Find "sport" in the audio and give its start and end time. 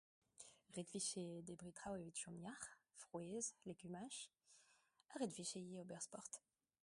6.07-6.31